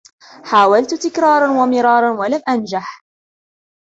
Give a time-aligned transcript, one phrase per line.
[0.43, 3.03] حاولت تكرارا و مرارا و لم أنجح.